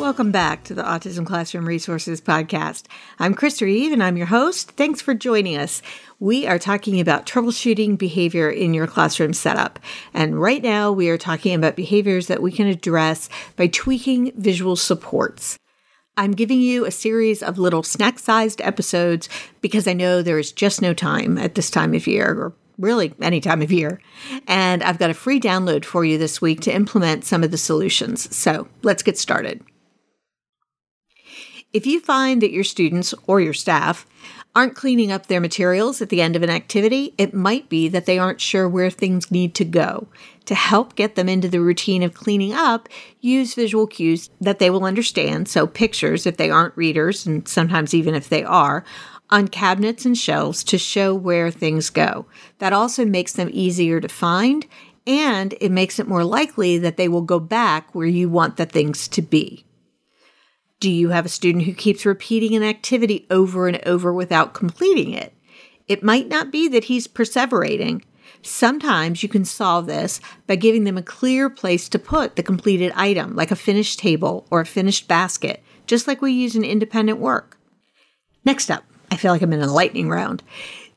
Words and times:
Welcome 0.00 0.32
back 0.32 0.64
to 0.64 0.74
the 0.74 0.82
Autism 0.82 1.26
Classroom 1.26 1.66
Resources 1.66 2.22
Podcast. 2.22 2.84
I'm 3.18 3.34
Chris 3.34 3.60
Reeve 3.60 3.92
and 3.92 4.02
I'm 4.02 4.16
your 4.16 4.28
host. 4.28 4.70
Thanks 4.70 5.02
for 5.02 5.12
joining 5.12 5.58
us. 5.58 5.82
We 6.18 6.46
are 6.46 6.58
talking 6.58 6.98
about 6.98 7.26
troubleshooting 7.26 7.98
behavior 7.98 8.48
in 8.48 8.72
your 8.72 8.86
classroom 8.86 9.34
setup. 9.34 9.78
And 10.14 10.40
right 10.40 10.62
now, 10.62 10.90
we 10.90 11.10
are 11.10 11.18
talking 11.18 11.54
about 11.54 11.76
behaviors 11.76 12.28
that 12.28 12.40
we 12.40 12.50
can 12.50 12.66
address 12.66 13.28
by 13.56 13.66
tweaking 13.66 14.32
visual 14.36 14.74
supports. 14.74 15.58
I'm 16.16 16.32
giving 16.32 16.62
you 16.62 16.86
a 16.86 16.90
series 16.90 17.42
of 17.42 17.58
little 17.58 17.82
snack 17.82 18.18
sized 18.18 18.62
episodes 18.62 19.28
because 19.60 19.86
I 19.86 19.92
know 19.92 20.22
there 20.22 20.38
is 20.38 20.50
just 20.50 20.80
no 20.80 20.94
time 20.94 21.36
at 21.36 21.56
this 21.56 21.70
time 21.70 21.94
of 21.94 22.06
year, 22.06 22.26
or 22.26 22.54
really 22.78 23.12
any 23.20 23.42
time 23.42 23.60
of 23.60 23.70
year. 23.70 24.00
And 24.48 24.82
I've 24.82 24.98
got 24.98 25.10
a 25.10 25.14
free 25.14 25.38
download 25.38 25.84
for 25.84 26.06
you 26.06 26.16
this 26.16 26.40
week 26.40 26.62
to 26.62 26.74
implement 26.74 27.26
some 27.26 27.44
of 27.44 27.50
the 27.50 27.58
solutions. 27.58 28.34
So 28.34 28.66
let's 28.82 29.02
get 29.02 29.18
started. 29.18 29.62
If 31.72 31.86
you 31.86 32.00
find 32.00 32.42
that 32.42 32.50
your 32.50 32.64
students 32.64 33.14
or 33.28 33.40
your 33.40 33.52
staff 33.52 34.04
aren't 34.56 34.74
cleaning 34.74 35.12
up 35.12 35.26
their 35.26 35.40
materials 35.40 36.02
at 36.02 36.08
the 36.08 36.20
end 36.20 36.34
of 36.34 36.42
an 36.42 36.50
activity, 36.50 37.14
it 37.16 37.32
might 37.32 37.68
be 37.68 37.86
that 37.88 38.06
they 38.06 38.18
aren't 38.18 38.40
sure 38.40 38.68
where 38.68 38.90
things 38.90 39.30
need 39.30 39.54
to 39.54 39.64
go. 39.64 40.08
To 40.46 40.56
help 40.56 40.96
get 40.96 41.14
them 41.14 41.28
into 41.28 41.48
the 41.48 41.60
routine 41.60 42.02
of 42.02 42.12
cleaning 42.12 42.52
up, 42.52 42.88
use 43.20 43.54
visual 43.54 43.86
cues 43.86 44.30
that 44.40 44.58
they 44.58 44.68
will 44.68 44.84
understand, 44.84 45.46
so 45.46 45.68
pictures 45.68 46.26
if 46.26 46.36
they 46.36 46.50
aren't 46.50 46.76
readers, 46.76 47.24
and 47.24 47.46
sometimes 47.46 47.94
even 47.94 48.16
if 48.16 48.28
they 48.28 48.42
are, 48.42 48.84
on 49.30 49.46
cabinets 49.46 50.04
and 50.04 50.18
shelves 50.18 50.64
to 50.64 50.76
show 50.76 51.14
where 51.14 51.52
things 51.52 51.88
go. 51.88 52.26
That 52.58 52.72
also 52.72 53.04
makes 53.04 53.34
them 53.34 53.48
easier 53.52 54.00
to 54.00 54.08
find 54.08 54.66
and 55.06 55.54
it 55.60 55.70
makes 55.70 56.00
it 56.00 56.08
more 56.08 56.24
likely 56.24 56.78
that 56.78 56.96
they 56.96 57.08
will 57.08 57.22
go 57.22 57.38
back 57.38 57.94
where 57.94 58.06
you 58.06 58.28
want 58.28 58.56
the 58.56 58.66
things 58.66 59.06
to 59.08 59.22
be. 59.22 59.64
Do 60.80 60.90
you 60.90 61.10
have 61.10 61.26
a 61.26 61.30
student 61.30 61.64
who 61.64 61.74
keeps 61.74 62.06
repeating 62.06 62.56
an 62.56 62.62
activity 62.62 63.26
over 63.30 63.68
and 63.68 63.86
over 63.86 64.14
without 64.14 64.54
completing 64.54 65.12
it? 65.12 65.34
It 65.86 66.02
might 66.02 66.28
not 66.28 66.50
be 66.50 66.68
that 66.68 66.84
he's 66.84 67.06
perseverating. 67.06 68.02
Sometimes 68.42 69.22
you 69.22 69.28
can 69.28 69.44
solve 69.44 69.84
this 69.84 70.22
by 70.46 70.56
giving 70.56 70.84
them 70.84 70.96
a 70.96 71.02
clear 71.02 71.50
place 71.50 71.86
to 71.90 71.98
put 71.98 72.36
the 72.36 72.42
completed 72.42 72.92
item, 72.96 73.36
like 73.36 73.50
a 73.50 73.56
finished 73.56 73.98
table 73.98 74.46
or 74.50 74.60
a 74.60 74.66
finished 74.66 75.06
basket, 75.06 75.62
just 75.86 76.08
like 76.08 76.22
we 76.22 76.32
use 76.32 76.56
in 76.56 76.64
independent 76.64 77.18
work. 77.18 77.58
Next 78.46 78.70
up, 78.70 78.84
I 79.10 79.16
feel 79.16 79.32
like 79.32 79.42
I'm 79.42 79.52
in 79.52 79.60
a 79.60 79.70
lightning 79.70 80.08
round. 80.08 80.42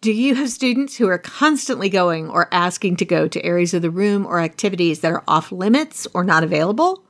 Do 0.00 0.12
you 0.12 0.34
have 0.34 0.50
students 0.50 0.96
who 0.96 1.08
are 1.08 1.18
constantly 1.18 1.88
going 1.88 2.28
or 2.28 2.52
asking 2.52 2.96
to 2.96 3.04
go 3.04 3.28
to 3.28 3.44
areas 3.44 3.74
of 3.74 3.82
the 3.82 3.90
room 3.90 4.26
or 4.26 4.40
activities 4.40 5.00
that 5.00 5.12
are 5.12 5.24
off 5.28 5.52
limits 5.52 6.08
or 6.14 6.24
not 6.24 6.42
available? 6.42 7.04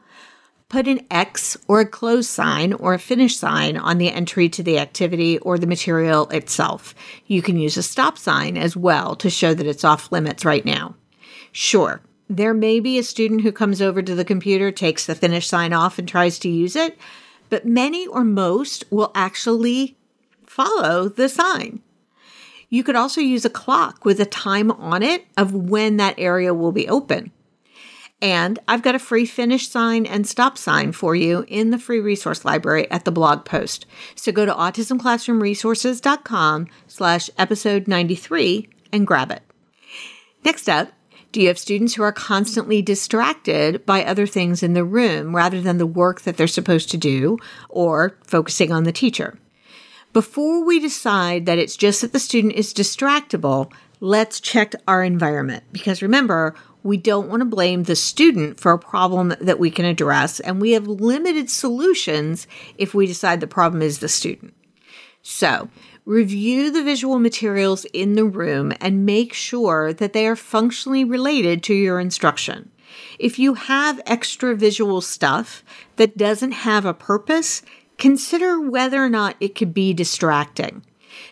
Put 0.69 0.87
an 0.87 1.01
X 1.11 1.57
or 1.67 1.81
a 1.81 1.87
close 1.87 2.29
sign 2.29 2.73
or 2.75 2.93
a 2.93 2.99
finish 2.99 3.37
sign 3.37 3.77
on 3.77 3.99
the 3.99 4.13
entry 4.13 4.49
to 4.51 4.63
the 4.63 4.79
activity 4.79 5.39
or 5.39 5.59
the 5.59 5.67
material 5.67 6.29
itself. 6.29 6.95
You 7.27 7.41
can 7.41 7.57
use 7.57 7.77
a 7.77 7.83
stop 7.83 8.19
sign 8.19 8.57
as 8.57 8.77
well 8.77 9.17
to 9.17 9.31
show 9.31 9.55
that 9.55 9.67
it's 9.67 9.85
off 9.85 10.13
limits 10.13 10.45
right 10.45 10.65
now. 10.65 10.95
Sure, 11.53 12.03
there 12.29 12.53
may 12.53 12.81
be 12.81 12.99
a 12.99 13.03
student 13.03 13.41
who 13.41 13.53
comes 13.53 13.81
over 13.81 14.03
to 14.03 14.15
the 14.15 14.25
computer, 14.25 14.71
takes 14.71 15.07
the 15.07 15.15
finish 15.15 15.49
sign 15.49 15.73
off, 15.73 15.99
and 15.99 16.07
tries 16.07 16.39
to 16.41 16.49
use 16.49 16.77
it, 16.77 16.99
but 17.49 17.67
many 17.67 18.07
or 18.07 18.23
most 18.23 18.85
will 18.91 19.11
actually 19.15 19.97
follow 20.47 21.09
the 21.09 21.29
sign. 21.29 21.81
You 22.69 22.85
could 22.85 22.97
also 22.97 23.23
use 23.23 23.47
a 23.47 23.51
clock 23.51 24.05
with 24.05 24.21
a 24.21 24.27
time 24.27 24.71
on 24.71 25.03
it 25.03 25.25
of 25.39 25.55
when 25.55 25.97
that 25.97 26.17
area 26.19 26.53
will 26.53 26.73
be 26.73 26.87
open. 26.87 27.33
And 28.21 28.59
I've 28.67 28.83
got 28.83 28.97
a 28.97 28.99
free 28.99 29.27
finish 29.27 29.69
sign 29.69 30.05
and 30.05 30.27
stop 30.27 30.59
sign 30.59 30.91
for 30.93 31.15
you 31.15 31.45
in 31.47 31.71
the 31.71 31.79
free 31.79 32.01
resource 32.01 32.45
library 32.45 32.91
at 32.91 33.05
the 33.05 33.13
blog 33.13 33.45
post. 33.45 33.87
So 34.17 34.33
go 34.33 34.45
to 34.45 34.53
autismclassroomresources.com 34.53 36.67
slash 36.89 37.31
episode 37.39 37.87
93 37.87 38.69
and 38.93 39.07
grab 39.07 39.31
it. 39.31 39.45
Next 40.45 40.69
up, 40.69 40.91
do 41.31 41.41
you 41.41 41.49
have 41.49 41.59
students 41.59 41.95
who 41.95 42.03
are 42.03 42.13
constantly 42.13 42.83
distracted 42.83 43.85
by 43.85 44.05
other 44.05 44.27
things 44.27 44.63
in 44.63 44.73
the 44.73 44.85
room 44.85 45.37
rather 45.37 45.61
than 45.61 45.79
the 45.79 45.87
work 45.87 46.23
that 46.23 46.37
they're 46.37 46.47
supposed 46.47 46.91
to 46.91 46.97
do 46.97 47.39
or 47.69 48.17
focusing 48.25 48.73
on 48.73 48.85
the 48.85 48.93
teacher? 48.93 49.39
Before 50.15 50.65
we 50.65 50.81
decide 50.81 51.45
that 51.47 51.59
it's 51.59 51.77
just 51.77 52.01
that 52.01 52.13
the 52.13 52.19
student 52.19 52.55
is 52.55 52.73
distractible, 52.73 53.71
let's 54.01 54.41
check 54.41 54.73
our 54.87 55.05
environment 55.05 55.65
because 55.71 56.01
remember, 56.01 56.55
we 56.83 56.97
don't 56.97 57.29
want 57.29 57.41
to 57.41 57.47
blame 57.47 57.85
the 57.85 57.97
student 57.97 58.61
for 58.61 58.73
a 58.73 58.79
problem 58.79 59.35
that 59.41 59.59
we 59.59 59.71
can 59.71 59.85
address, 59.85 60.41
and 60.41 60.61
we 60.61 60.73
have 60.73 60.87
limited 60.87 61.51
solutions 61.51 62.47
if 62.77 62.95
we 62.95 63.07
decide 63.07 63.41
the 63.41 63.47
problem 63.47 63.83
is 63.83 63.99
the 63.99 64.09
student. 64.09 64.55
So, 65.23 65.69
review 66.05 66.71
the 66.71 66.83
visual 66.83 67.19
materials 67.19 67.85
in 67.93 68.15
the 68.15 68.25
room 68.25 68.73
and 68.81 69.05
make 69.05 69.35
sure 69.35 69.93
that 69.93 70.13
they 70.13 70.27
are 70.27 70.37
functionally 70.37 71.05
related 71.05 71.63
to 71.65 71.75
your 71.75 72.01
instruction. 72.01 72.71
If 73.19 73.39
you 73.39 73.55
have 73.55 74.01
extra 74.07 74.55
visual 74.55 75.01
stuff 75.01 75.63
that 75.97 76.17
doesn't 76.17 76.53
have 76.53 76.85
a 76.85 76.95
purpose, 76.95 77.63
consider 77.99 78.61
whether 78.61 79.05
or 79.05 79.11
not 79.11 79.37
it 79.41 79.55
could 79.55 79.75
be 79.75 79.93
distracting. 79.93 80.83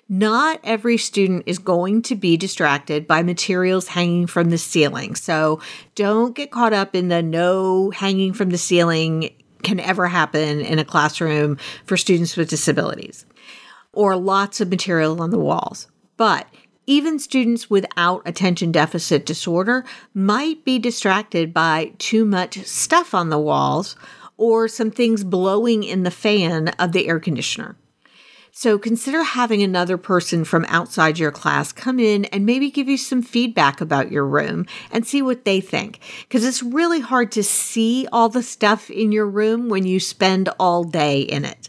Not 0.09 0.61
every 0.65 0.99
student 0.99 1.45
is 1.47 1.59
going 1.59 2.03
to 2.03 2.15
be 2.15 2.37
distracted 2.37 3.07
by 3.07 3.23
materials 3.23 3.89
hanging 3.89 4.27
from 4.27 4.51
the 4.51 4.59
ceiling. 4.59 5.15
So 5.15 5.61
don't 5.95 6.35
get 6.35 6.51
caught 6.51 6.73
up 6.73 6.95
in 6.95 7.09
the 7.09 7.23
no 7.23 7.91
hanging 7.91 8.33
from 8.33 8.51
the 8.51 8.59
ceiling 8.59 9.35
can 9.63 9.81
ever 9.81 10.07
happen 10.07 10.61
in 10.61 10.79
a 10.79 10.85
classroom 10.85 11.59
for 11.85 11.97
students 11.97 12.37
with 12.37 12.49
disabilities 12.49 13.27
or 13.93 14.15
lots 14.17 14.61
of 14.61 14.69
material 14.69 15.21
on 15.21 15.31
the 15.31 15.39
walls. 15.39 15.89
But 16.17 16.47
even 16.87 17.19
students 17.19 17.69
without 17.69 18.23
attention 18.25 18.71
deficit 18.71 19.27
disorder 19.27 19.85
might 20.15 20.65
be 20.65 20.79
distracted 20.79 21.53
by 21.53 21.93
too 21.99 22.25
much 22.25 22.65
stuff 22.65 23.13
on 23.13 23.29
the 23.29 23.39
walls 23.39 23.97
or 24.37 24.69
some 24.69 24.91
things 24.91 25.25
blowing 25.25 25.83
in 25.83 26.05
the 26.05 26.11
fan 26.11 26.69
of 26.79 26.93
the 26.93 27.09
air 27.09 27.19
conditioner. 27.19 27.77
So 28.59 28.79
consider 28.79 29.23
having 29.23 29.63
another 29.63 29.99
person 29.99 30.43
from 30.47 30.65
outside 30.69 31.19
your 31.19 31.31
class 31.31 31.73
come 31.73 32.01
in 32.01 32.25
and 32.25 32.47
maybe 32.47 32.71
give 32.71 32.89
you 32.89 32.97
some 32.97 33.21
feedback 33.21 33.83
about 33.83 34.11
your 34.11 34.25
room 34.25 34.65
and 34.91 35.07
see 35.07 35.21
what 35.21 35.45
they 35.45 35.61
think. 35.61 36.01
Because 36.23 36.43
it's 36.43 36.63
really 36.63 37.01
hard 37.01 37.31
to 37.33 37.43
see 37.43 38.09
all 38.11 38.31
the 38.31 38.43
stuff 38.43 38.89
in 38.89 39.13
your 39.13 39.27
room 39.27 39.69
when 39.69 39.87
you 39.87 40.01
spend 40.01 40.49
all 40.59 40.85
day 40.85 41.21
in 41.21 41.45
it. 41.45 41.69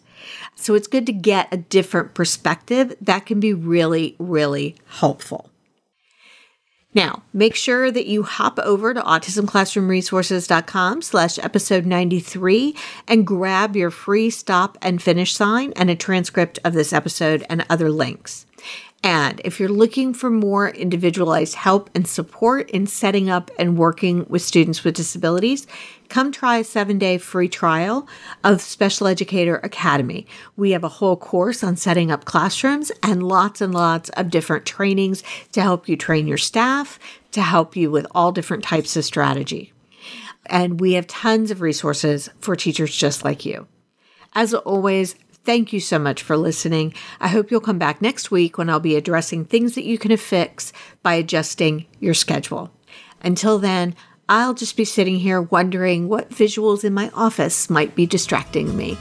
So 0.56 0.76
it's 0.76 0.88
good 0.88 1.06
to 1.08 1.12
get 1.12 1.54
a 1.54 1.58
different 1.58 2.14
perspective. 2.14 2.96
That 3.02 3.26
can 3.26 3.42
be 3.42 3.54
really, 3.54 4.16
really 4.18 4.78
helpful. 4.86 5.50
Now, 6.98 7.22
make 7.32 7.56
sure 7.56 7.92
that 7.92 8.08
you 8.08 8.24
hop 8.24 8.58
over 8.58 8.92
to 8.92 9.00
autismclassroomresources.com 9.00 11.04
slash 11.04 11.38
episode 11.38 11.86
93 11.86 12.76
and 13.08 13.28
grab 13.28 13.76
your 13.76 13.92
free 13.92 14.32
stop 14.32 14.80
and 14.82 15.00
finish 15.00 15.36
sign 15.36 15.74
and 15.76 15.92
a 15.92 15.96
transcript 15.96 16.58
of 16.66 16.74
this 16.74 16.94
episode 16.94 17.46
and 17.52 17.64
other 17.70 17.92
links. 17.92 18.48
And 19.04 19.40
if 19.46 19.60
you're 19.60 19.70
looking 19.70 20.14
for 20.14 20.30
more 20.30 20.70
individualized 20.70 21.56
help 21.56 21.90
and 21.94 22.08
support 22.08 22.70
in 22.72 22.88
setting 22.88 23.30
up 23.30 23.52
and 23.60 23.78
working 23.78 24.26
with 24.28 24.42
students 24.42 24.84
with 24.84 24.96
disabilities, 24.96 25.68
come 26.10 26.32
try 26.32 26.58
a 26.58 26.64
seven 26.64 26.98
day 26.98 27.18
free 27.20 27.48
trial 27.48 28.08
of 28.44 28.60
Special 28.60 29.08
Educator 29.08 29.58
Academy. 29.58 30.26
We 30.56 30.72
have 30.72 30.84
a 30.84 30.90
whole 30.90 31.16
course 31.16 31.64
on 31.64 31.78
setting 31.78 32.10
up 32.10 32.26
classrooms 32.26 32.92
and 33.04 33.22
lots 33.22 33.62
and 33.62 33.74
lots 33.74 34.10
of 34.10 34.32
different 34.32 34.66
trainings 34.66 35.24
to 35.52 35.62
help 35.62 35.88
you 35.88 35.96
train 35.96 36.28
your 36.28 36.40
staff, 36.40 37.00
to 37.32 37.42
help 37.42 37.76
you 37.76 37.92
with 37.92 38.08
all 38.16 38.32
different 38.32 38.64
types 38.64 38.98
of 38.98 39.06
strategy. 39.06 39.74
And 40.48 40.80
we 40.80 40.94
have 40.94 41.08
tons 41.08 41.52
of 41.52 41.62
resources 41.62 42.30
for 42.42 42.56
teachers 42.56 42.96
just 42.96 43.24
like 43.24 43.46
you. 43.46 43.68
As 44.34 44.54
always, 44.54 45.16
Thank 45.48 45.72
you 45.72 45.80
so 45.80 45.98
much 45.98 46.24
for 46.24 46.36
listening. 46.36 46.94
I 47.22 47.30
hope 47.30 47.52
you'll 47.52 47.62
come 47.62 47.80
back 47.80 48.02
next 48.02 48.32
week 48.32 48.58
when 48.58 48.70
I'll 48.70 48.82
be 48.82 48.98
addressing 48.98 49.46
things 49.46 49.76
that 49.76 49.86
you 49.86 49.98
can 49.98 50.18
fix 50.18 50.74
by 51.04 51.14
adjusting 51.14 51.86
your 52.02 52.14
schedule. 52.14 52.70
Until 53.22 53.58
then, 53.58 53.96
I'll 54.28 54.54
just 54.54 54.76
be 54.76 54.84
sitting 54.84 55.20
here 55.20 55.42
wondering 55.42 56.10
what 56.10 56.32
visuals 56.32 56.84
in 56.84 56.94
my 56.94 57.10
office 57.14 57.70
might 57.70 57.96
be 57.96 58.06
distracting 58.06 58.76
me. 58.76 58.98